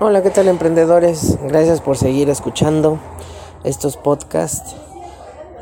Hola, 0.00 0.24
¿qué 0.24 0.30
tal 0.30 0.48
emprendedores? 0.48 1.38
Gracias 1.44 1.80
por 1.80 1.96
seguir 1.96 2.28
escuchando 2.28 2.98
estos 3.62 3.96
podcasts. 3.96 4.74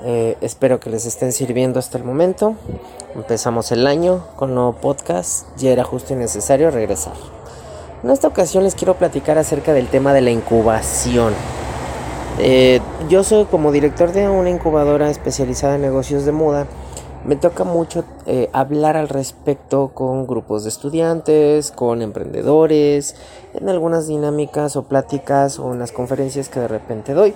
Eh, 0.05 0.39
espero 0.41 0.81
que 0.81 0.89
les 0.89 1.05
estén 1.05 1.33
sirviendo 1.33 1.79
hasta 1.79 1.99
el 1.99 2.05
momento. 2.05 2.55
Empezamos 3.15 3.73
el 3.73 3.87
año 3.87 4.25
con 4.37 4.55
nuevo 4.55 4.73
podcast. 4.73 5.47
Ya 5.59 5.71
era 5.71 5.85
justo 5.85 6.15
y 6.15 6.17
necesario 6.17 6.71
regresar. 6.71 7.13
En 8.03 8.09
esta 8.09 8.27
ocasión 8.27 8.65
les 8.65 8.75
quiero 8.75 8.95
platicar 8.95 9.37
acerca 9.37 9.75
del 9.75 9.89
tema 9.89 10.15
de 10.15 10.23
la 10.23 10.31
incubación. 10.31 11.35
Eh, 12.39 12.81
yo 13.11 13.25
soy 13.25 13.45
como 13.45 13.71
director 13.71 14.13
de 14.13 14.31
una 14.31 14.49
incubadora 14.49 15.11
especializada 15.11 15.75
en 15.75 15.83
negocios 15.83 16.25
de 16.25 16.33
moda 16.33 16.67
me 17.25 17.37
toca 17.37 17.65
mucho 17.65 18.05
eh, 18.27 18.51
hablar 18.53 18.97
al 18.97 19.09
respecto 19.09 19.93
con 19.95 20.27
grupos 20.27 20.65
de 20.65 20.71
estudiantes, 20.71 21.71
con 21.71 22.03
emprendedores, 22.03 23.15
en 23.55 23.69
algunas 23.69 24.09
dinámicas 24.09 24.75
o 24.77 24.85
pláticas 24.85 25.59
o 25.59 25.73
en 25.73 25.79
las 25.79 25.93
conferencias 25.93 26.49
que 26.49 26.61
de 26.61 26.69
repente 26.69 27.15
doy. 27.15 27.35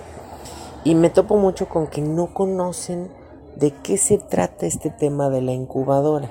Y 0.83 0.95
me 0.95 1.09
topo 1.09 1.37
mucho 1.37 1.69
con 1.69 1.87
que 1.87 2.01
no 2.01 2.33
conocen 2.33 3.09
de 3.55 3.71
qué 3.71 3.97
se 3.97 4.17
trata 4.17 4.65
este 4.65 4.89
tema 4.89 5.29
de 5.29 5.41
la 5.41 5.53
incubadora. 5.53 6.29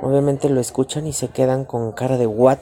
Obviamente 0.00 0.48
lo 0.48 0.60
escuchan 0.60 1.06
y 1.06 1.12
se 1.12 1.28
quedan 1.28 1.64
con 1.64 1.90
cara 1.92 2.16
de 2.16 2.26
what, 2.26 2.58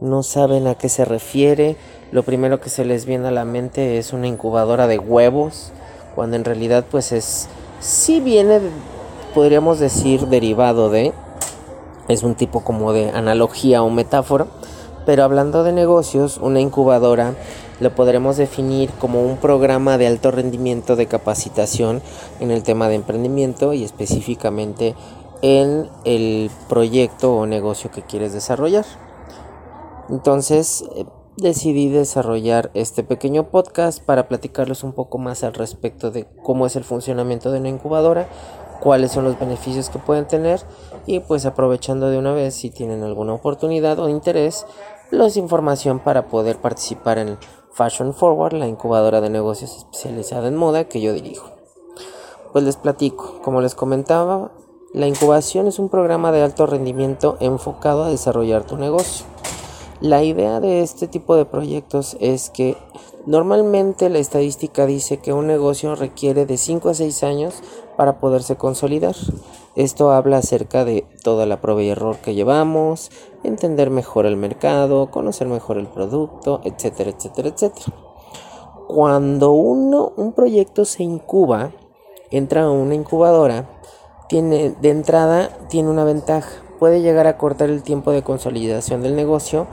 no 0.00 0.22
saben 0.22 0.66
a 0.66 0.74
qué 0.74 0.88
se 0.90 1.04
refiere. 1.06 1.76
Lo 2.12 2.22
primero 2.22 2.60
que 2.60 2.68
se 2.68 2.84
les 2.84 3.06
viene 3.06 3.28
a 3.28 3.32
la 3.32 3.46
mente 3.46 3.98
es 3.98 4.12
una 4.12 4.26
incubadora 4.26 4.86
de 4.86 4.98
huevos, 4.98 5.72
cuando 6.14 6.36
en 6.36 6.44
realidad 6.44 6.84
pues 6.90 7.12
es 7.12 7.48
sí 7.80 8.20
viene 8.20 8.60
podríamos 9.30 9.78
decir 9.78 10.26
derivado 10.26 10.90
de, 10.90 11.12
es 12.08 12.22
un 12.22 12.34
tipo 12.34 12.62
como 12.62 12.92
de 12.92 13.10
analogía 13.10 13.82
o 13.82 13.90
metáfora, 13.90 14.46
pero 15.06 15.24
hablando 15.24 15.64
de 15.64 15.72
negocios, 15.72 16.38
una 16.38 16.60
incubadora 16.60 17.34
lo 17.80 17.94
podremos 17.94 18.36
definir 18.36 18.90
como 18.90 19.22
un 19.22 19.38
programa 19.38 19.96
de 19.96 20.06
alto 20.06 20.30
rendimiento 20.30 20.96
de 20.96 21.06
capacitación 21.06 22.02
en 22.38 22.50
el 22.50 22.62
tema 22.62 22.88
de 22.88 22.96
emprendimiento 22.96 23.72
y 23.72 23.84
específicamente 23.84 24.94
en 25.42 25.88
el 26.04 26.50
proyecto 26.68 27.34
o 27.34 27.46
negocio 27.46 27.90
que 27.90 28.02
quieres 28.02 28.34
desarrollar. 28.34 28.84
Entonces, 30.10 30.84
eh, 30.94 31.06
decidí 31.36 31.88
desarrollar 31.88 32.70
este 32.74 33.02
pequeño 33.02 33.50
podcast 33.50 34.02
para 34.02 34.28
platicarles 34.28 34.84
un 34.84 34.92
poco 34.92 35.16
más 35.18 35.42
al 35.42 35.54
respecto 35.54 36.10
de 36.10 36.26
cómo 36.42 36.66
es 36.66 36.76
el 36.76 36.84
funcionamiento 36.84 37.50
de 37.50 37.60
una 37.60 37.70
incubadora, 37.70 38.28
cuáles 38.80 39.12
son 39.12 39.24
los 39.24 39.38
beneficios 39.38 39.90
que 39.90 39.98
pueden 39.98 40.26
tener 40.26 40.60
y 41.06 41.20
pues 41.20 41.46
aprovechando 41.46 42.10
de 42.10 42.18
una 42.18 42.32
vez 42.32 42.54
si 42.54 42.70
tienen 42.70 43.02
alguna 43.02 43.34
oportunidad 43.34 43.98
o 43.98 44.08
interés, 44.08 44.66
los 45.10 45.36
información 45.36 45.98
para 45.98 46.28
poder 46.28 46.56
participar 46.56 47.18
en 47.18 47.38
Fashion 47.72 48.14
Forward, 48.14 48.54
la 48.54 48.66
incubadora 48.66 49.20
de 49.20 49.30
negocios 49.30 49.76
especializada 49.76 50.48
en 50.48 50.56
moda 50.56 50.84
que 50.84 51.00
yo 51.00 51.12
dirijo. 51.12 51.50
Pues 52.52 52.64
les 52.64 52.76
platico, 52.76 53.40
como 53.42 53.60
les 53.60 53.74
comentaba, 53.74 54.50
la 54.92 55.06
incubación 55.06 55.68
es 55.68 55.78
un 55.78 55.88
programa 55.88 56.32
de 56.32 56.42
alto 56.42 56.66
rendimiento 56.66 57.36
enfocado 57.38 58.04
a 58.04 58.08
desarrollar 58.08 58.64
tu 58.64 58.76
negocio. 58.76 59.24
La 60.00 60.24
idea 60.24 60.60
de 60.60 60.80
este 60.80 61.06
tipo 61.06 61.36
de 61.36 61.44
proyectos 61.44 62.16
es 62.20 62.50
que 62.50 62.76
normalmente 63.26 64.08
la 64.08 64.18
estadística 64.18 64.86
dice 64.86 65.18
que 65.18 65.32
un 65.32 65.46
negocio 65.46 65.94
requiere 65.94 66.46
de 66.46 66.56
5 66.56 66.88
a 66.88 66.94
6 66.94 67.22
años 67.22 67.54
para 67.96 68.20
poderse 68.20 68.56
consolidar. 68.56 69.14
Esto 69.76 70.10
habla 70.10 70.38
acerca 70.38 70.84
de 70.84 71.06
toda 71.22 71.46
la 71.46 71.60
prueba 71.60 71.82
y 71.82 71.90
error 71.90 72.16
que 72.18 72.34
llevamos, 72.34 73.10
entender 73.44 73.90
mejor 73.90 74.26
el 74.26 74.36
mercado, 74.36 75.10
conocer 75.10 75.46
mejor 75.46 75.78
el 75.78 75.86
producto, 75.86 76.60
etcétera, 76.64 77.10
etcétera, 77.10 77.48
etcétera. 77.48 77.94
Cuando 78.88 79.52
uno, 79.52 80.12
un 80.16 80.32
proyecto 80.32 80.84
se 80.84 81.04
incuba, 81.04 81.72
entra 82.30 82.64
a 82.64 82.70
una 82.70 82.94
incubadora, 82.94 83.68
tiene, 84.28 84.70
de 84.80 84.90
entrada 84.90 85.50
tiene 85.68 85.90
una 85.90 86.04
ventaja, 86.04 86.50
puede 86.78 87.02
llegar 87.02 87.26
a 87.26 87.36
cortar 87.36 87.70
el 87.70 87.82
tiempo 87.82 88.10
de 88.10 88.22
consolidación 88.22 89.02
del 89.02 89.14
negocio 89.14 89.66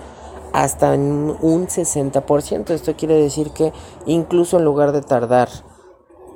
hasta 0.57 0.93
un 0.93 1.67
60%. 1.67 2.71
Esto 2.71 2.95
quiere 2.95 3.13
decir 3.13 3.51
que 3.51 3.71
incluso 4.07 4.57
en 4.57 4.65
lugar 4.65 4.91
de 4.91 5.03
tardar 5.03 5.49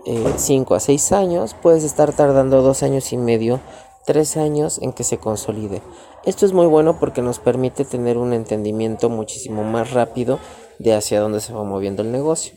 5 0.05 0.73
eh, 0.73 0.77
a 0.77 0.79
6 0.79 1.11
años, 1.11 1.55
puedes 1.59 1.83
estar 1.83 2.13
tardando 2.13 2.61
2 2.61 2.83
años 2.83 3.11
y 3.13 3.17
medio, 3.17 3.59
3 4.05 4.37
años 4.37 4.79
en 4.79 4.93
que 4.93 5.03
se 5.03 5.17
consolide. 5.17 5.81
Esto 6.23 6.45
es 6.45 6.53
muy 6.53 6.67
bueno 6.67 6.99
porque 6.99 7.23
nos 7.23 7.39
permite 7.39 7.83
tener 7.83 8.19
un 8.19 8.33
entendimiento 8.33 9.09
muchísimo 9.09 9.63
más 9.63 9.91
rápido 9.91 10.37
de 10.77 10.93
hacia 10.93 11.19
dónde 11.19 11.39
se 11.39 11.53
va 11.53 11.63
moviendo 11.63 12.03
el 12.03 12.11
negocio. 12.11 12.53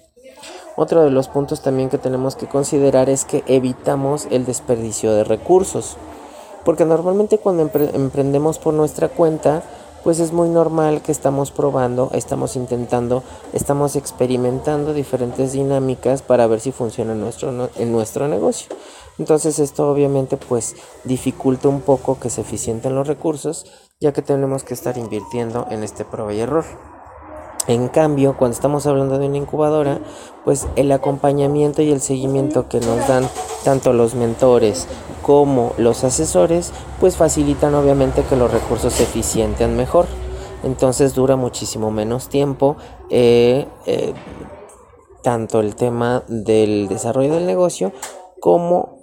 Otro 0.77 1.03
de 1.03 1.11
los 1.11 1.29
puntos 1.29 1.63
también 1.63 1.89
que 1.89 1.97
tenemos 1.97 2.37
que 2.37 2.47
considerar 2.47 3.09
es 3.09 3.25
que 3.25 3.43
evitamos 3.47 4.27
el 4.31 4.45
desperdicio 4.45 5.15
de 5.15 5.25
recursos. 5.25 5.97
Porque 6.63 6.85
normalmente 6.85 7.39
cuando 7.39 7.71
emprendemos 7.95 8.59
por 8.59 8.75
nuestra 8.75 9.09
cuenta, 9.09 9.63
pues 10.05 10.21
es 10.21 10.33
muy 10.33 10.51
normal 10.51 11.01
que 11.03 11.11
estamos 11.11 11.51
probando, 11.51 12.11
estamos 12.13 12.55
intentando, 12.55 13.25
estamos 13.55 13.97
experimentando 13.97 14.93
diferentes 14.93 15.53
dinámicas 15.53 16.21
para 16.23 16.47
ver 16.47 16.61
si 16.61 16.71
funciona 16.71 17.13
en 17.13 17.21
nuestro, 17.21 17.71
en 17.75 17.91
nuestro 17.91 18.29
negocio. 18.29 18.69
Entonces 19.19 19.59
esto 19.59 19.91
obviamente 19.91 20.37
pues 20.37 20.77
dificulta 21.05 21.69
un 21.69 21.81
poco 21.81 22.21
que 22.21 22.31
se 22.31 22.43
eficienten 22.43 22.95
los 22.95 23.09
recursos, 23.09 23.65
ya 23.99 24.13
que 24.13 24.23
tenemos 24.23 24.63
que 24.63 24.75
estar 24.75 24.99
invirtiendo 24.99 25.67
en 25.71 25.83
este 25.83 26.05
prueba 26.05 26.35
y 26.35 26.41
error. 26.41 26.94
En 27.67 27.89
cambio, 27.89 28.37
cuando 28.37 28.55
estamos 28.55 28.87
hablando 28.87 29.19
de 29.19 29.27
una 29.27 29.39
incubadora, 29.39 29.99
pues 30.45 30.67
el 30.77 30.93
acompañamiento 30.93 31.81
y 31.83 31.91
el 31.91 32.01
seguimiento 32.01 32.69
que 32.69 32.81
nos 32.81 33.09
dan 33.09 33.29
tanto 33.65 33.93
los 33.93 34.15
mentores 34.15 34.87
como 35.23 35.73
los 35.79 36.05
asesores, 36.05 36.73
pues 37.01 37.17
facilitan 37.17 37.75
obviamente 37.75 38.23
que 38.23 38.37
los 38.37 38.53
recursos 38.53 38.93
se 38.93 39.05
eficienten 39.05 39.77
mejor. 39.77 40.07
Entonces 40.63 41.15
dura 41.15 41.37
muchísimo 41.37 41.91
menos 41.91 42.29
tiempo 42.29 42.77
eh, 43.11 43.67
eh, 43.87 44.15
tanto 45.23 45.61
el 45.61 45.75
tema 45.75 46.23
del 46.29 46.89
desarrollo 46.89 47.35
del 47.35 47.47
negocio 47.47 47.93
como 48.41 48.94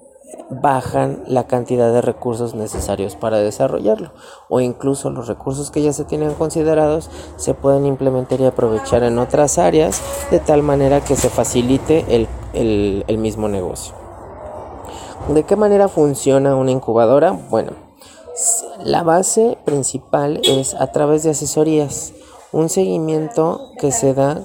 bajan 0.50 1.24
la 1.28 1.47
cantidad 1.47 1.92
de 1.92 2.02
recursos 2.02 2.56
necesarios 2.56 3.16
para 3.16 3.38
desarrollarlo 3.38 4.12
o 4.50 4.59
incluso 4.59 5.09
los 5.09 5.28
recursos 5.28 5.72
que 5.72 5.81
ya 5.81 5.94
se 5.94 6.06
tienen 6.06 6.34
considerados 6.34 7.09
se 7.38 7.53
pueden 7.53 7.86
implementar 7.86 8.42
y 8.42 8.46
aprovechar 8.46 9.03
en 9.03 9.18
otras 9.18 9.58
áreas 9.58 10.02
de 10.30 10.40
tal 10.40 10.64
manera 10.64 11.02
que 11.02 11.16
se 11.16 11.30
facilite 11.30 12.06
el, 12.53 13.06
el 13.08 13.18
mismo 13.18 13.47
negocio. 13.47 13.96
¿De 15.30 15.44
qué 15.44 15.56
manera 15.56 15.88
funciona 15.88 16.56
una 16.56 16.72
incubadora? 16.72 17.31
Bueno, 17.31 17.72
la 18.84 19.03
base 19.03 19.58
principal 19.66 20.42
es 20.44 20.74
a 20.74 20.92
través 20.92 21.24
de 21.24 21.31
asesorías 21.31 22.13
un 22.51 22.69
seguimiento 22.69 23.72
que 23.79 23.91
se 23.91 24.13
da 24.13 24.44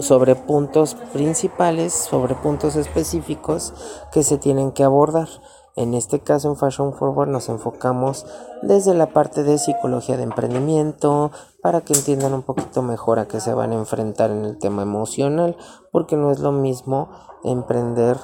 sobre 0.00 0.36
puntos 0.36 0.94
principales, 1.12 1.92
sobre 1.92 2.34
puntos 2.34 2.76
específicos 2.76 3.72
que 4.12 4.22
se 4.22 4.38
tienen 4.38 4.72
que 4.72 4.84
abordar. 4.84 5.28
En 5.74 5.92
este 5.92 6.20
caso 6.20 6.48
en 6.48 6.56
Fashion 6.56 6.94
Forward 6.94 7.28
nos 7.28 7.50
enfocamos 7.50 8.24
desde 8.62 8.94
la 8.94 9.08
parte 9.08 9.42
de 9.42 9.58
psicología 9.58 10.16
de 10.16 10.22
emprendimiento 10.22 11.30
para 11.60 11.82
que 11.82 11.92
entiendan 11.92 12.32
un 12.32 12.42
poquito 12.42 12.80
mejor 12.80 13.18
a 13.18 13.28
qué 13.28 13.40
se 13.40 13.52
van 13.52 13.72
a 13.72 13.76
enfrentar 13.76 14.30
en 14.30 14.46
el 14.46 14.58
tema 14.58 14.82
emocional, 14.82 15.56
porque 15.92 16.16
no 16.16 16.30
es 16.30 16.40
lo 16.40 16.52
mismo 16.52 17.10
emprender 17.44 18.16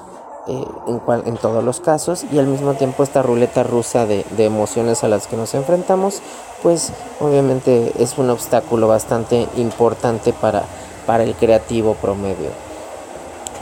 eh, 0.48 0.64
en, 0.88 1.00
en, 1.26 1.36
todos 1.36 1.62
los 1.62 1.80
casos 1.80 2.24
y 2.32 2.38
al 2.38 2.46
mismo 2.46 2.74
tiempo 2.74 3.02
esta 3.02 3.22
ruleta 3.22 3.62
rusa 3.62 4.06
de, 4.06 4.24
de, 4.36 4.44
emociones 4.44 5.04
a 5.04 5.08
las 5.08 5.26
que 5.26 5.36
nos 5.36 5.54
enfrentamos 5.54 6.20
pues 6.62 6.92
obviamente 7.20 7.92
es 7.98 8.18
un 8.18 8.30
obstáculo 8.30 8.88
bastante 8.88 9.46
importante 9.56 10.32
para, 10.32 10.64
para 11.06 11.24
el 11.24 11.34
creativo 11.34 11.94
promedio. 11.94 12.50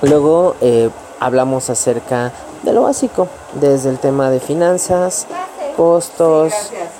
Luego 0.03 0.55
eh, 0.61 0.91
hablamos 1.19 1.71
acerca 1.71 2.33
de 2.63 2.73
lo 2.73 2.83
básico 2.83 3.29
desde 3.55 3.91
el 3.91 3.99
tema 3.99 4.31
de 4.31 4.41
finanzas 4.41 5.27
costos 5.77 6.53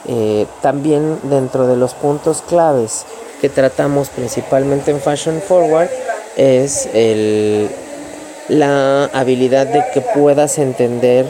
eh, 0.07 0.47
también 0.63 1.19
dentro 1.25 1.67
de 1.67 1.77
los 1.77 1.95
puntos 1.95 2.43
claves 2.43 3.05
que 3.41 3.49
tratamos 3.49 4.09
principalmente 4.09 4.91
en 4.91 5.01
Fashion 5.01 5.41
Forward 5.41 5.89
es 6.37 6.89
el 6.93 7.71
la 8.51 9.05
habilidad 9.07 9.67
de 9.67 9.83
que 9.95 10.01
puedas 10.01 10.59
entender 10.59 11.25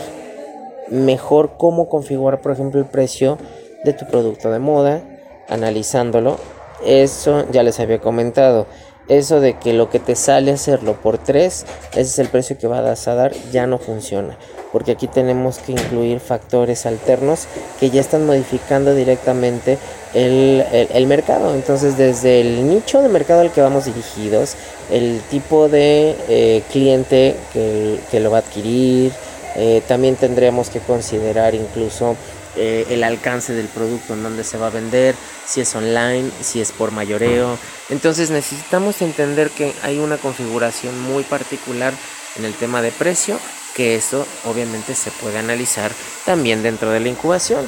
mejor 0.89 1.53
cómo 1.57 1.89
configurar, 1.89 2.41
por 2.41 2.53
ejemplo, 2.53 2.81
el 2.81 2.87
precio 2.87 3.39
de 3.85 3.93
tu 3.93 4.07
producto 4.07 4.51
de 4.51 4.59
moda, 4.59 5.01
analizándolo 5.49 6.39
eso 6.85 7.45
ya 7.51 7.63
les 7.63 7.79
había 7.81 7.99
comentado. 7.99 8.67
Eso 9.11 9.41
de 9.41 9.55
que 9.55 9.73
lo 9.73 9.91
que 9.91 9.99
te 9.99 10.15
sale 10.15 10.53
hacerlo 10.53 10.95
por 10.95 11.19
3, 11.19 11.67
ese 11.93 12.01
es 12.01 12.19
el 12.21 12.29
precio 12.29 12.57
que 12.57 12.69
vas 12.69 13.09
a 13.09 13.15
dar, 13.17 13.33
ya 13.51 13.67
no 13.67 13.79
funciona. 13.79 14.39
Porque 14.71 14.93
aquí 14.93 15.09
tenemos 15.09 15.59
que 15.59 15.73
incluir 15.73 16.21
factores 16.21 16.87
alternos 16.87 17.49
que 17.81 17.91
ya 17.91 18.01
están 18.01 18.25
modificando 18.25 18.95
directamente 18.95 19.79
el, 20.15 21.07
mercado. 21.09 21.57
Entonces, 21.57 21.99
desde 21.99 22.41
el 22.41 22.69
nicho 22.69 23.03
de 23.03 23.09
mercado 23.09 23.41
al 23.41 23.51
que 23.51 23.61
vamos 23.61 23.87
dirigidos, 23.87 24.55
el 24.93 25.21
tipo 25.29 25.69
de 25.69 26.15
eh, 26.29 26.63
cliente 26.71 27.35
que, 27.53 27.99
que, 28.13 28.21
lo 28.21 28.31
va 28.31 28.39
a 28.39 28.41
adquirir, 28.43 29.11
eh, 29.57 29.83
también 29.89 30.15
tendremos 30.15 30.71
que 30.71 30.79
considerar 30.79 31.57
incluso 31.57 32.15
eh, 32.63 32.85
el 32.91 33.05
alcance 33.05 33.55
del 33.55 33.69
producto, 33.69 34.13
en 34.13 34.23
dónde 34.23 34.45
se 34.45 34.59
va 34.59 34.67
a 34.67 34.71
vender, 34.71 35.15
si 35.47 35.63
es 35.63 35.75
online, 35.75 36.31
si 36.43 36.61
es 36.61 36.73
por 36.73 36.91
mayoreo. 36.91 37.57
Entonces 37.89 38.31
necesitamos 38.31 39.01
entender 39.01 39.49
que 39.49 39.73
hay 39.83 39.99
una 39.99 40.19
configuración 40.19 41.01
muy 41.01 41.23
particular 41.23 41.95
en 42.37 42.45
el 42.45 42.53
tema 42.53 42.83
de 42.83 42.93
precio, 42.93 43.39
que 43.75 43.95
eso 43.95 44.27
obviamente 44.45 44.95
se 44.95 45.11
puede 45.11 45.39
analizar 45.39 45.91
también 46.27 46.63
dentro 46.63 46.91
de 46.91 47.01
la 47.01 47.09
incubación. 47.09 47.67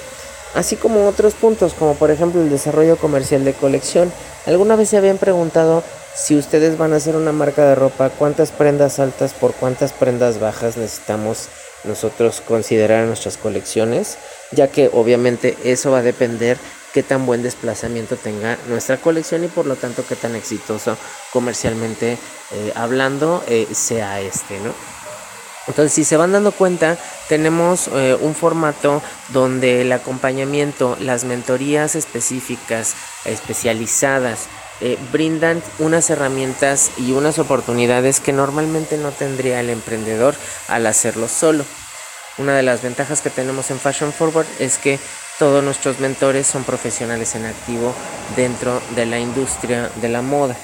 Así 0.55 0.77
como 0.77 1.09
otros 1.09 1.33
puntos, 1.33 1.73
como 1.73 1.95
por 1.95 2.11
ejemplo 2.11 2.43
el 2.43 2.51
desarrollo 2.51 2.99
comercial 2.99 3.47
de 3.47 3.55
colección. 3.55 4.13
¿Alguna 4.45 4.77
vez 4.77 4.91
se 4.91 4.99
habían 4.99 5.17
preguntado 5.17 5.83
si 6.15 6.37
ustedes 6.37 6.77
van 6.77 6.93
a 6.93 6.97
hacer 6.97 7.17
una 7.17 7.33
marca 7.33 7.67
de 7.67 7.77
ropa, 7.77 8.11
cuántas 8.11 8.51
prendas 8.51 8.99
altas 8.99 9.33
por 9.33 9.55
cuántas 9.55 9.95
prendas 9.95 10.39
bajas 10.39 10.77
necesitamos 10.77 11.49
nosotros 11.85 12.41
considerar 12.41 13.07
nuestras 13.07 13.37
colecciones? 13.37 14.19
Ya 14.51 14.69
que 14.69 14.91
obviamente 14.93 15.57
eso 15.65 15.91
va 15.91 15.99
a 15.99 16.03
depender 16.03 16.59
qué 16.93 17.03
tan 17.03 17.27
buen 17.27 17.43
desplazamiento 17.43 18.17
tenga 18.17 18.59
nuestra 18.69 18.99
colección 18.99 19.45
y 19.45 19.49
por 19.49 19.67
lo 19.67 19.77
tanto 19.77 20.05
qué 20.07 20.17
tan 20.17 20.37
exitoso 20.37 20.97
comercialmente 21.33 22.19
eh, 22.53 22.73
hablando 22.75 23.43
eh, 23.49 23.67
sea 23.73 24.21
este, 24.21 24.61
¿no? 24.61 24.73
Entonces, 25.69 25.93
si 25.93 26.05
se 26.05 26.17
van 26.17 26.33
dando 26.33 26.51
cuenta, 26.51 26.99
tenemos 27.29 27.89
eh, 27.89 28.17
un 28.21 28.35
formato 28.35 29.01
donde 29.29 29.83
el 29.83 29.93
acompañamiento, 29.93 30.97
las 31.01 31.23
mentorías 31.23 31.95
específicas, 31.95 32.95
especializadas, 33.25 34.49
brindan 35.13 35.63
unas 35.79 36.11
herramientas 36.11 36.91
y 36.97 37.13
unas 37.13 37.39
oportunidades 37.39 38.21
que 38.21 38.33
normalmente 38.33 38.97
no 38.97 39.11
tendría 39.11 39.61
el 39.61 39.71
emprendedor 39.71 40.35
al 40.69 40.87
hacerlo 40.87 41.29
solo. 41.29 41.65
Una 42.39 42.57
de 42.57 42.63
las 42.63 42.83
ventajas 42.83 43.21
que 43.21 43.31
tenemos 43.31 43.71
en 43.71 43.79
Fashion 43.79 44.13
Forward 44.13 44.47
es 44.59 44.79
que 44.79 44.99
todos 45.39 45.63
nuestros 45.63 46.01
mentores 46.01 46.47
son 46.47 46.65
profesionales 46.65 47.35
en 47.35 47.47
activo 47.47 47.95
dentro 48.37 48.81
de 48.95 49.07
la 49.07 49.19
industria 49.19 49.91
de 50.01 50.09
la 50.09 50.23
moda. 50.23 50.57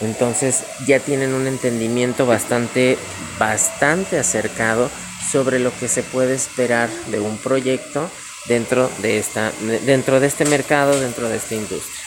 Entonces 0.00 0.64
ya 0.86 0.98
tienen 0.98 1.32
un 1.34 1.46
entendimiento 1.46 2.26
bastante, 2.26 2.98
bastante 3.38 4.18
acercado 4.18 4.90
sobre 5.30 5.60
lo 5.60 5.72
que 5.78 5.88
se 5.88 6.02
puede 6.02 6.34
esperar 6.34 6.90
de 7.06 7.20
un 7.20 7.38
proyecto 7.38 8.10
dentro 8.46 8.90
de, 8.98 9.18
esta, 9.18 9.52
dentro 9.86 10.18
de 10.18 10.26
este 10.26 10.44
mercado, 10.44 10.98
dentro 10.98 11.28
de 11.28 11.36
esta 11.36 11.54
industria. 11.54 12.01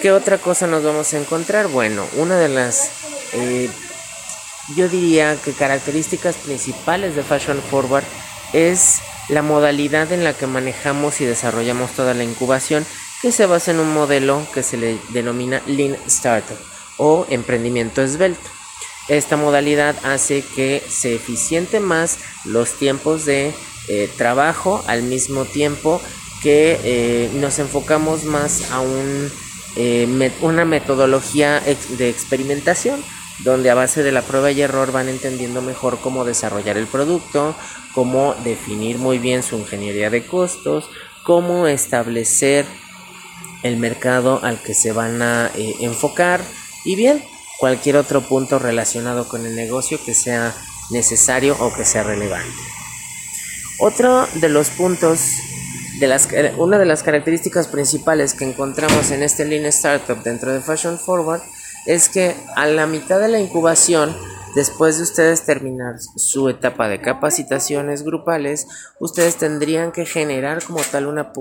¿Qué 0.00 0.12
otra 0.12 0.38
cosa 0.38 0.66
nos 0.66 0.82
vamos 0.82 1.12
a 1.12 1.18
encontrar? 1.18 1.68
Bueno, 1.68 2.06
una 2.16 2.38
de 2.38 2.48
las, 2.48 2.90
eh, 3.34 3.68
yo 4.74 4.88
diría 4.88 5.36
que 5.36 5.52
características 5.52 6.36
principales 6.36 7.14
de 7.14 7.22
Fashion 7.22 7.60
Forward 7.70 8.04
es 8.54 9.00
la 9.28 9.42
modalidad 9.42 10.10
en 10.12 10.24
la 10.24 10.32
que 10.32 10.46
manejamos 10.46 11.20
y 11.20 11.26
desarrollamos 11.26 11.90
toda 11.90 12.14
la 12.14 12.24
incubación, 12.24 12.86
que 13.20 13.30
se 13.30 13.44
basa 13.44 13.72
en 13.72 13.80
un 13.80 13.92
modelo 13.92 14.42
que 14.54 14.62
se 14.62 14.78
le 14.78 14.96
denomina 15.10 15.60
Lean 15.66 15.98
Startup 16.06 16.56
o 16.96 17.26
emprendimiento 17.28 18.00
esbelto. 18.00 18.48
Esta 19.08 19.36
modalidad 19.36 19.94
hace 20.02 20.40
que 20.40 20.82
se 20.88 21.14
eficiente 21.14 21.78
más 21.78 22.16
los 22.46 22.72
tiempos 22.78 23.26
de 23.26 23.52
eh, 23.88 24.08
trabajo 24.16 24.82
al 24.86 25.02
mismo 25.02 25.44
tiempo 25.44 26.00
que 26.42 26.80
eh, 26.84 27.30
nos 27.34 27.58
enfocamos 27.58 28.24
más 28.24 28.70
a 28.70 28.80
un, 28.80 29.30
eh, 29.76 30.32
una 30.40 30.64
metodología 30.64 31.60
de 31.60 32.08
experimentación 32.08 33.02
donde 33.44 33.70
a 33.70 33.74
base 33.74 34.02
de 34.02 34.12
la 34.12 34.22
prueba 34.22 34.50
y 34.50 34.60
error 34.60 34.92
van 34.92 35.08
entendiendo 35.08 35.62
mejor 35.62 35.98
cómo 36.00 36.24
desarrollar 36.24 36.76
el 36.76 36.86
producto, 36.86 37.54
cómo 37.94 38.34
definir 38.44 38.98
muy 38.98 39.18
bien 39.18 39.42
su 39.42 39.56
ingeniería 39.56 40.10
de 40.10 40.26
costos, 40.26 40.90
cómo 41.24 41.66
establecer 41.66 42.66
el 43.62 43.76
mercado 43.76 44.40
al 44.42 44.62
que 44.62 44.74
se 44.74 44.92
van 44.92 45.22
a 45.22 45.50
eh, 45.54 45.76
enfocar 45.80 46.42
y 46.84 46.96
bien, 46.96 47.22
cualquier 47.58 47.96
otro 47.96 48.22
punto 48.22 48.58
relacionado 48.58 49.28
con 49.28 49.44
el 49.44 49.54
negocio 49.54 49.98
que 50.04 50.14
sea 50.14 50.54
necesario 50.90 51.56
o 51.60 51.72
que 51.72 51.84
sea 51.84 52.02
relevante. 52.02 52.62
Otro 53.78 54.26
de 54.34 54.48
los 54.48 54.70
puntos, 54.70 55.20
las, 56.06 56.28
una 56.56 56.78
de 56.78 56.86
las 56.86 57.02
características 57.02 57.68
principales 57.68 58.34
que 58.34 58.44
encontramos 58.44 59.10
en 59.10 59.22
este 59.22 59.44
Lean 59.44 59.66
Startup 59.66 60.22
dentro 60.22 60.52
de 60.52 60.60
Fashion 60.60 60.98
Forward 60.98 61.42
es 61.86 62.08
que 62.08 62.34
a 62.56 62.66
la 62.66 62.86
mitad 62.86 63.20
de 63.20 63.28
la 63.28 63.40
incubación, 63.40 64.14
después 64.54 64.96
de 64.96 65.04
ustedes 65.04 65.42
terminar 65.42 65.96
su 65.98 66.48
etapa 66.48 66.88
de 66.88 67.00
capacitaciones 67.00 68.02
grupales, 68.02 68.66
ustedes 68.98 69.36
tendrían 69.36 69.92
que 69.92 70.06
generar 70.06 70.62
como 70.64 70.80
tal 70.90 71.06
una, 71.06 71.32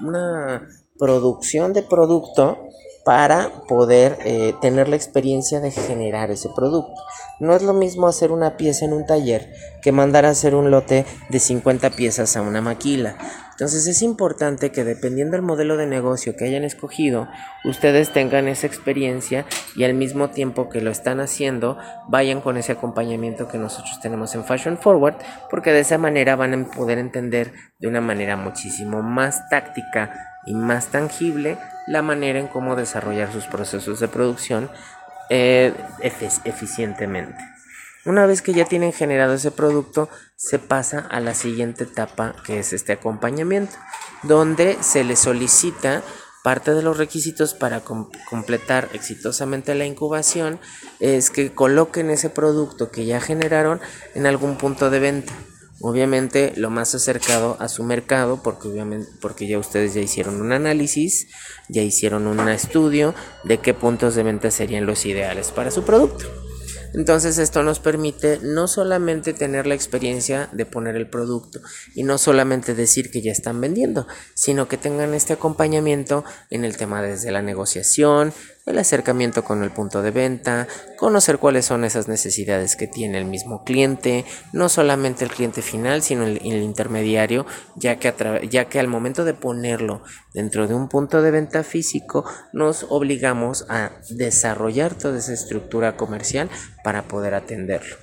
una, 0.00 0.68
producción 0.98 1.72
de 1.72 1.82
producto 1.82 2.58
para 3.04 3.62
poder 3.68 4.18
eh, 4.24 4.52
tener 4.60 4.88
la 4.88 4.96
experiencia 4.96 5.60
de 5.60 5.70
generar 5.70 6.32
ese 6.32 6.48
producto. 6.54 7.00
No 7.38 7.54
es 7.54 7.62
lo 7.62 7.72
mismo 7.72 8.08
hacer 8.08 8.32
una 8.32 8.56
pieza 8.56 8.84
en 8.84 8.92
un 8.92 9.06
taller 9.06 9.52
que 9.80 9.92
mandar 9.92 10.26
a 10.26 10.30
hacer 10.30 10.56
un 10.56 10.72
lote 10.72 11.06
de 11.28 11.38
50 11.38 11.90
piezas 11.90 12.36
a 12.36 12.42
una 12.42 12.60
maquila. 12.60 13.16
Entonces 13.58 13.88
es 13.88 14.02
importante 14.02 14.70
que 14.70 14.84
dependiendo 14.84 15.32
del 15.32 15.42
modelo 15.42 15.76
de 15.76 15.88
negocio 15.88 16.36
que 16.36 16.44
hayan 16.44 16.62
escogido, 16.62 17.26
ustedes 17.64 18.12
tengan 18.12 18.46
esa 18.46 18.68
experiencia 18.68 19.46
y 19.74 19.82
al 19.82 19.94
mismo 19.94 20.30
tiempo 20.30 20.68
que 20.68 20.80
lo 20.80 20.92
están 20.92 21.18
haciendo, 21.18 21.76
vayan 22.06 22.40
con 22.40 22.56
ese 22.56 22.70
acompañamiento 22.70 23.48
que 23.48 23.58
nosotros 23.58 23.98
tenemos 24.00 24.32
en 24.36 24.44
Fashion 24.44 24.78
Forward, 24.78 25.16
porque 25.50 25.72
de 25.72 25.80
esa 25.80 25.98
manera 25.98 26.36
van 26.36 26.54
a 26.54 26.70
poder 26.70 26.98
entender 26.98 27.52
de 27.80 27.88
una 27.88 28.00
manera 28.00 28.36
muchísimo 28.36 29.02
más 29.02 29.48
táctica 29.48 30.38
y 30.46 30.54
más 30.54 30.92
tangible 30.92 31.58
la 31.88 32.02
manera 32.02 32.38
en 32.38 32.46
cómo 32.46 32.76
desarrollar 32.76 33.32
sus 33.32 33.46
procesos 33.46 33.98
de 33.98 34.06
producción 34.06 34.70
eh, 35.30 35.74
eficientemente. 36.44 37.57
Una 38.08 38.24
vez 38.24 38.40
que 38.40 38.54
ya 38.54 38.64
tienen 38.64 38.94
generado 38.94 39.34
ese 39.34 39.50
producto, 39.50 40.08
se 40.34 40.58
pasa 40.58 41.00
a 41.10 41.20
la 41.20 41.34
siguiente 41.34 41.84
etapa 41.84 42.34
que 42.42 42.58
es 42.58 42.72
este 42.72 42.94
acompañamiento, 42.94 43.76
donde 44.22 44.78
se 44.80 45.04
les 45.04 45.18
solicita 45.18 46.02
parte 46.42 46.72
de 46.72 46.80
los 46.80 46.96
requisitos 46.96 47.52
para 47.52 47.82
completar 48.30 48.88
exitosamente 48.94 49.74
la 49.74 49.84
incubación 49.84 50.58
es 51.00 51.28
que 51.28 51.52
coloquen 51.52 52.08
ese 52.08 52.30
producto 52.30 52.90
que 52.90 53.04
ya 53.04 53.20
generaron 53.20 53.78
en 54.14 54.24
algún 54.24 54.56
punto 54.56 54.88
de 54.88 55.00
venta. 55.00 55.34
Obviamente 55.82 56.54
lo 56.56 56.70
más 56.70 56.94
acercado 56.94 57.58
a 57.60 57.68
su 57.68 57.84
mercado, 57.84 58.42
porque 58.42 58.68
obviamente 58.68 59.10
porque 59.20 59.46
ya 59.46 59.58
ustedes 59.58 59.92
ya 59.92 60.00
hicieron 60.00 60.40
un 60.40 60.52
análisis, 60.52 61.26
ya 61.68 61.82
hicieron 61.82 62.26
un 62.26 62.48
estudio 62.48 63.14
de 63.44 63.58
qué 63.58 63.74
puntos 63.74 64.14
de 64.14 64.22
venta 64.22 64.50
serían 64.50 64.86
los 64.86 65.04
ideales 65.04 65.50
para 65.50 65.70
su 65.70 65.84
producto. 65.84 66.47
Entonces 66.94 67.38
esto 67.38 67.62
nos 67.62 67.80
permite 67.80 68.38
no 68.42 68.68
solamente 68.68 69.32
tener 69.32 69.66
la 69.66 69.74
experiencia 69.74 70.48
de 70.52 70.66
poner 70.66 70.96
el 70.96 71.08
producto 71.08 71.60
y 71.94 72.02
no 72.02 72.18
solamente 72.18 72.74
decir 72.74 73.10
que 73.10 73.22
ya 73.22 73.32
están 73.32 73.60
vendiendo, 73.60 74.06
sino 74.34 74.68
que 74.68 74.76
tengan 74.76 75.14
este 75.14 75.34
acompañamiento 75.34 76.24
en 76.50 76.64
el 76.64 76.76
tema 76.76 77.02
desde 77.02 77.30
la 77.30 77.42
negociación, 77.42 78.32
el 78.68 78.78
acercamiento 78.78 79.44
con 79.44 79.62
el 79.62 79.70
punto 79.70 80.02
de 80.02 80.10
venta, 80.10 80.68
conocer 80.96 81.38
cuáles 81.38 81.66
son 81.66 81.84
esas 81.84 82.08
necesidades 82.08 82.76
que 82.76 82.86
tiene 82.86 83.18
el 83.18 83.24
mismo 83.24 83.64
cliente, 83.64 84.24
no 84.52 84.68
solamente 84.68 85.24
el 85.24 85.30
cliente 85.30 85.62
final, 85.62 86.02
sino 86.02 86.24
el, 86.24 86.42
intermediario, 86.44 87.46
ya 87.76 87.98
que, 87.98 88.12
ya 88.50 88.66
que 88.66 88.80
al 88.80 88.88
momento 88.88 89.24
de 89.24 89.34
ponerlo 89.34 90.02
dentro 90.34 90.66
de 90.66 90.74
un 90.74 90.88
punto 90.88 91.22
de 91.22 91.30
venta 91.30 91.62
físico, 91.64 92.24
nos 92.52 92.86
obligamos 92.88 93.66
a 93.68 93.92
desarrollar 94.10 94.94
toda 94.94 95.18
esa 95.18 95.32
estructura 95.32 95.96
comercial 95.96 96.48
para 96.84 97.08
poder 97.08 97.34
atenderlo. 97.34 97.96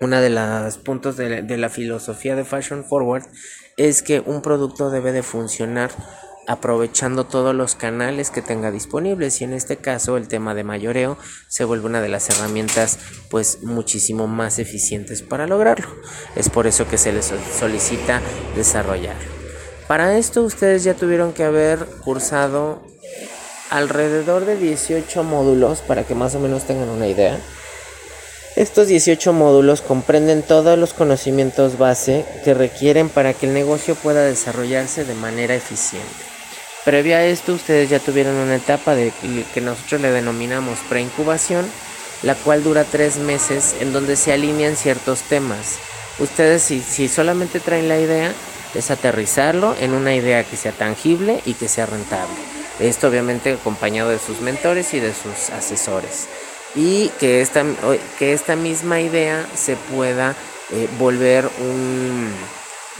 Una 0.00 0.22
de 0.22 0.30
los 0.30 0.78
puntos 0.78 1.18
de 1.18 1.56
la 1.58 1.68
filosofía 1.68 2.34
de 2.34 2.44
Fashion 2.44 2.84
Forward 2.84 3.24
es 3.76 4.02
que 4.02 4.20
un 4.20 4.40
producto 4.40 4.90
debe 4.90 5.12
de 5.12 5.22
funcionar 5.22 5.90
aprovechando 6.46 7.24
todos 7.24 7.54
los 7.54 7.74
canales 7.74 8.30
que 8.30 8.42
tenga 8.42 8.70
disponibles 8.70 9.40
y 9.40 9.44
en 9.44 9.52
este 9.52 9.76
caso 9.76 10.16
el 10.16 10.28
tema 10.28 10.54
de 10.54 10.64
mayoreo 10.64 11.16
se 11.48 11.64
vuelve 11.64 11.86
una 11.86 12.00
de 12.00 12.08
las 12.08 12.28
herramientas 12.30 12.98
pues 13.30 13.62
muchísimo 13.62 14.26
más 14.26 14.58
eficientes 14.58 15.22
para 15.22 15.46
lograrlo. 15.46 15.88
Es 16.36 16.48
por 16.48 16.66
eso 16.66 16.88
que 16.88 16.98
se 16.98 17.12
les 17.12 17.32
solicita 17.58 18.20
desarrollar. 18.56 19.16
Para 19.86 20.16
esto 20.16 20.42
ustedes 20.42 20.84
ya 20.84 20.94
tuvieron 20.94 21.32
que 21.32 21.44
haber 21.44 21.84
cursado 22.04 22.82
alrededor 23.70 24.44
de 24.44 24.56
18 24.56 25.22
módulos 25.24 25.80
para 25.80 26.04
que 26.04 26.14
más 26.14 26.34
o 26.34 26.40
menos 26.40 26.64
tengan 26.64 26.88
una 26.88 27.06
idea. 27.06 27.38
Estos 28.56 28.88
18 28.88 29.32
módulos 29.32 29.80
comprenden 29.80 30.42
todos 30.42 30.76
los 30.76 30.92
conocimientos 30.92 31.78
base 31.78 32.24
que 32.44 32.52
requieren 32.52 33.08
para 33.08 33.32
que 33.32 33.46
el 33.46 33.54
negocio 33.54 33.94
pueda 33.94 34.24
desarrollarse 34.24 35.04
de 35.04 35.14
manera 35.14 35.54
eficiente. 35.54 36.29
Previo 36.90 37.16
a 37.16 37.22
esto, 37.22 37.52
ustedes 37.52 37.88
ya 37.88 38.00
tuvieron 38.00 38.34
una 38.34 38.56
etapa 38.56 38.96
que 38.96 39.60
nosotros 39.60 40.00
le 40.00 40.10
denominamos 40.10 40.80
preincubación, 40.88 41.64
la 42.24 42.34
cual 42.34 42.64
dura 42.64 42.82
tres 42.82 43.16
meses 43.18 43.76
en 43.78 43.92
donde 43.92 44.16
se 44.16 44.32
alinean 44.32 44.74
ciertos 44.74 45.22
temas. 45.22 45.78
Ustedes 46.18 46.64
si, 46.64 46.80
si 46.80 47.06
solamente 47.06 47.60
traen 47.60 47.88
la 47.88 48.00
idea, 48.00 48.32
es 48.74 48.90
aterrizarlo 48.90 49.76
en 49.78 49.92
una 49.92 50.16
idea 50.16 50.42
que 50.42 50.56
sea 50.56 50.72
tangible 50.72 51.40
y 51.46 51.54
que 51.54 51.68
sea 51.68 51.86
rentable. 51.86 52.34
Esto 52.80 53.06
obviamente 53.06 53.52
acompañado 53.52 54.10
de 54.10 54.18
sus 54.18 54.40
mentores 54.40 54.92
y 54.92 54.98
de 54.98 55.14
sus 55.14 55.50
asesores. 55.50 56.26
Y 56.74 57.10
que 57.20 57.40
esta, 57.40 57.64
que 58.18 58.32
esta 58.32 58.56
misma 58.56 59.00
idea 59.00 59.46
se 59.54 59.76
pueda 59.76 60.34
eh, 60.72 60.88
volver 60.98 61.48
un, 61.60 62.34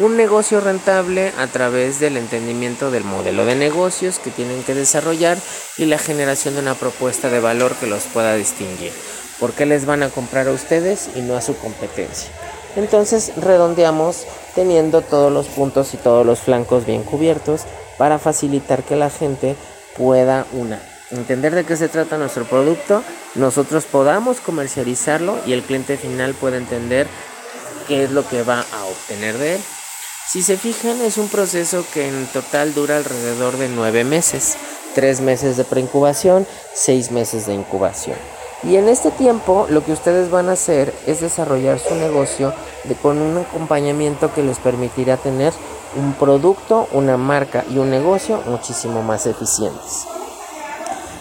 un 0.00 0.16
negocio 0.16 0.60
rentable 0.60 1.30
a 1.38 1.46
través 1.46 2.00
del 2.00 2.16
entendimiento 2.16 2.90
del 2.90 3.04
modelo 3.04 3.44
de 3.44 3.54
negocios 3.54 4.18
que 4.18 4.30
tienen 4.30 4.62
que 4.64 4.74
desarrollar 4.74 5.36
y 5.76 5.84
la 5.84 5.98
generación 5.98 6.54
de 6.54 6.60
una 6.60 6.74
propuesta 6.74 7.28
de 7.28 7.38
valor 7.38 7.74
que 7.74 7.86
los 7.86 8.04
pueda 8.04 8.34
distinguir. 8.34 8.92
¿Por 9.38 9.52
qué 9.52 9.66
les 9.66 9.84
van 9.84 10.02
a 10.02 10.08
comprar 10.08 10.48
a 10.48 10.52
ustedes 10.52 11.10
y 11.14 11.20
no 11.20 11.36
a 11.36 11.42
su 11.42 11.54
competencia? 11.56 12.30
Entonces 12.76 13.32
redondeamos 13.36 14.24
teniendo 14.54 15.02
todos 15.02 15.30
los 15.30 15.48
puntos 15.48 15.92
y 15.92 15.98
todos 15.98 16.24
los 16.24 16.40
flancos 16.40 16.86
bien 16.86 17.02
cubiertos 17.02 17.62
para 17.98 18.18
facilitar 18.18 18.82
que 18.82 18.96
la 18.96 19.10
gente 19.10 19.54
pueda 19.96 20.46
una 20.52 20.80
entender 21.10 21.54
de 21.54 21.64
qué 21.64 21.76
se 21.76 21.88
trata 21.88 22.18
nuestro 22.18 22.44
producto, 22.44 23.02
nosotros 23.34 23.84
podamos 23.84 24.38
comercializarlo 24.38 25.38
y 25.44 25.52
el 25.52 25.62
cliente 25.62 25.96
final 25.96 26.34
pueda 26.34 26.56
entender 26.56 27.08
qué 27.88 28.04
es 28.04 28.12
lo 28.12 28.26
que 28.28 28.44
va 28.44 28.60
a 28.60 28.84
obtener 28.84 29.36
de 29.36 29.56
él. 29.56 29.60
Si 30.30 30.42
se 30.42 30.56
fijan, 30.56 31.00
es 31.00 31.18
un 31.18 31.28
proceso 31.28 31.84
que 31.92 32.06
en 32.06 32.24
total 32.26 32.72
dura 32.72 32.98
alrededor 32.98 33.56
de 33.56 33.68
nueve 33.68 34.04
meses, 34.04 34.56
tres 34.94 35.20
meses 35.20 35.56
de 35.56 35.64
preincubación, 35.64 36.46
seis 36.72 37.10
meses 37.10 37.46
de 37.46 37.54
incubación. 37.54 38.16
Y 38.62 38.76
en 38.76 38.88
este 38.88 39.10
tiempo 39.10 39.66
lo 39.70 39.84
que 39.84 39.90
ustedes 39.90 40.30
van 40.30 40.48
a 40.48 40.52
hacer 40.52 40.94
es 41.08 41.20
desarrollar 41.20 41.80
su 41.80 41.96
negocio 41.96 42.54
con 43.02 43.20
un 43.20 43.38
acompañamiento 43.38 44.32
que 44.32 44.44
les 44.44 44.60
permitirá 44.60 45.16
tener 45.16 45.52
un 45.96 46.14
producto, 46.14 46.88
una 46.92 47.16
marca 47.16 47.64
y 47.68 47.78
un 47.78 47.90
negocio 47.90 48.40
muchísimo 48.46 49.02
más 49.02 49.26
eficientes. 49.26 50.04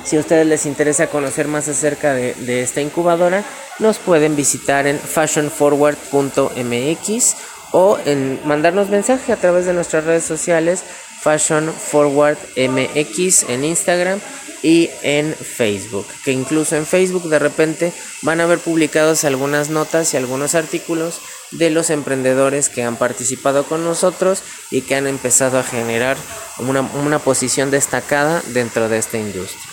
Si 0.04 0.18
a 0.18 0.20
ustedes 0.20 0.46
les 0.46 0.68
interesa 0.68 1.08
conocer 1.08 1.48
más 1.48 1.68
acerca 1.68 2.14
de 2.14 2.62
esta 2.62 2.82
incubadora, 2.82 3.44
nos 3.80 3.98
pueden 3.98 4.36
visitar 4.36 4.86
en 4.86 5.00
fashionforward.mx 5.00 7.36
o 7.72 7.98
en 8.06 8.40
mandarnos 8.46 8.90
mensaje 8.90 9.32
a 9.32 9.38
través 9.38 9.66
de 9.66 9.74
nuestras 9.74 10.04
redes 10.04 10.24
sociales 10.24 10.84
Fashion 11.22 11.72
Forward 11.74 12.38
MX 12.56 13.50
en 13.50 13.66
Instagram 13.66 14.20
y 14.62 14.90
en 15.04 15.34
Facebook, 15.34 16.06
que 16.24 16.32
incluso 16.32 16.76
en 16.76 16.86
Facebook 16.86 17.30
de 17.30 17.40
repente 17.40 17.94
van 18.22 18.42
a 18.42 18.46
ver 18.46 18.60
publicados 18.60 19.24
algunas 19.24 19.70
notas 19.70 20.14
y 20.14 20.18
algunos 20.18 20.56
artículos 20.56 21.22
de 21.52 21.70
los 21.70 21.90
emprendedores 21.90 22.70
que 22.70 22.84
han 22.84 22.98
participado 22.98 23.64
con 23.64 23.84
nosotros 23.84 24.44
y 24.70 24.82
que 24.82 24.96
han 24.96 25.08
empezado 25.08 25.60
a 25.60 25.64
generar 25.64 26.18
una, 26.58 26.82
una 26.82 27.20
posición 27.20 27.72
destacada 27.72 28.42
dentro 28.48 28.90
de 28.90 28.98
esta 28.98 29.18
industria. 29.18 29.64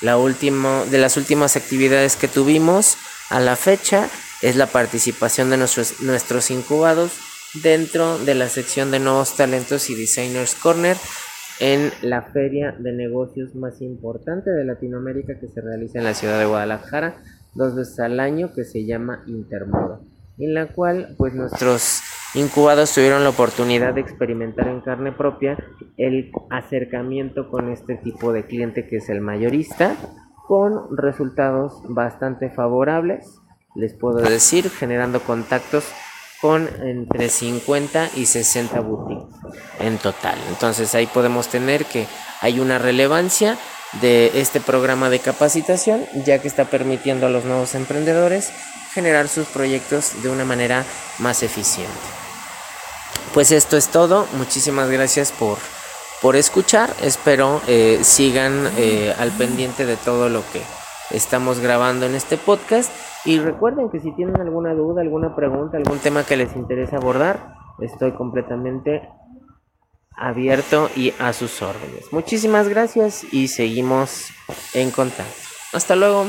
La 0.00 0.16
última, 0.16 0.84
de 0.86 0.98
las 0.98 1.16
últimas 1.16 1.56
actividades 1.56 2.16
que 2.16 2.28
tuvimos 2.28 2.96
a 3.28 3.38
la 3.38 3.56
fecha 3.56 4.08
es 4.40 4.56
la 4.56 4.66
participación 4.66 5.50
de 5.50 5.58
nuestros, 5.58 6.00
nuestros 6.00 6.50
incubados 6.50 7.12
dentro 7.54 8.18
de 8.18 8.34
la 8.34 8.48
sección 8.48 8.90
de 8.90 8.98
nuevos 8.98 9.36
talentos 9.36 9.90
y 9.90 9.94
designers 9.94 10.54
corner 10.54 10.96
en 11.60 11.92
la 12.00 12.22
feria 12.22 12.72
de 12.78 12.92
negocios 12.92 13.54
más 13.54 13.80
importante 13.82 14.50
de 14.50 14.64
Latinoamérica 14.64 15.38
que 15.38 15.48
se 15.48 15.60
realiza 15.60 15.98
en 15.98 16.04
la 16.04 16.14
ciudad 16.14 16.38
de 16.38 16.46
Guadalajara 16.46 17.22
dos 17.54 17.74
veces 17.74 18.00
al 18.00 18.20
año 18.20 18.52
que 18.54 18.64
se 18.64 18.86
llama 18.86 19.22
Intermoda 19.26 20.00
en 20.38 20.54
la 20.54 20.68
cual 20.68 21.14
pues 21.18 21.34
nuestros 21.34 22.00
incubados 22.34 22.94
tuvieron 22.94 23.22
la 23.22 23.28
oportunidad 23.28 23.92
de 23.92 24.00
experimentar 24.00 24.68
en 24.68 24.80
carne 24.80 25.12
propia 25.12 25.58
el 25.98 26.32
acercamiento 26.48 27.50
con 27.50 27.70
este 27.70 27.96
tipo 27.96 28.32
de 28.32 28.46
cliente 28.46 28.86
que 28.88 28.96
es 28.96 29.10
el 29.10 29.20
mayorista 29.20 29.94
con 30.48 30.96
resultados 30.96 31.82
bastante 31.84 32.48
favorables 32.48 33.26
les 33.74 33.92
puedo 33.92 34.18
decir 34.18 34.70
generando 34.70 35.20
contactos 35.20 35.84
con 36.42 36.68
entre 36.82 37.28
50 37.28 38.10
y 38.16 38.26
60 38.26 38.80
boutiques 38.80 39.32
en 39.78 39.96
total. 39.98 40.36
Entonces 40.48 40.92
ahí 40.96 41.06
podemos 41.06 41.46
tener 41.46 41.86
que 41.86 42.06
hay 42.40 42.58
una 42.58 42.78
relevancia 42.78 43.56
de 44.00 44.32
este 44.40 44.60
programa 44.60 45.08
de 45.08 45.20
capacitación 45.20 46.04
ya 46.26 46.40
que 46.40 46.48
está 46.48 46.64
permitiendo 46.64 47.26
a 47.26 47.30
los 47.30 47.44
nuevos 47.44 47.76
emprendedores 47.76 48.50
generar 48.92 49.28
sus 49.28 49.46
proyectos 49.46 50.22
de 50.24 50.30
una 50.30 50.44
manera 50.44 50.84
más 51.20 51.44
eficiente. 51.44 51.92
Pues 53.32 53.52
esto 53.52 53.76
es 53.76 53.88
todo, 53.88 54.26
muchísimas 54.32 54.90
gracias 54.90 55.30
por, 55.30 55.58
por 56.20 56.34
escuchar, 56.34 56.92
espero 57.02 57.62
eh, 57.68 58.00
sigan 58.02 58.68
eh, 58.76 59.14
al 59.16 59.30
pendiente 59.30 59.86
de 59.86 59.96
todo 59.96 60.28
lo 60.28 60.42
que 60.52 60.60
estamos 61.12 61.60
grabando 61.60 62.06
en 62.06 62.14
este 62.14 62.36
podcast 62.36 62.92
y 63.24 63.38
recuerden 63.38 63.90
que 63.90 64.00
si 64.00 64.12
tienen 64.12 64.40
alguna 64.40 64.74
duda, 64.74 65.02
alguna 65.02 65.36
pregunta, 65.36 65.76
algún 65.76 65.98
tema 65.98 66.24
que 66.24 66.36
les 66.36 66.56
interese 66.56 66.96
abordar, 66.96 67.54
estoy 67.80 68.12
completamente 68.12 69.08
abierto 70.16 70.90
y 70.96 71.12
a 71.18 71.32
sus 71.32 71.62
órdenes. 71.62 72.12
Muchísimas 72.12 72.68
gracias 72.68 73.24
y 73.32 73.48
seguimos 73.48 74.30
en 74.74 74.90
contacto. 74.90 75.32
Hasta 75.72 75.96
luego. 75.96 76.26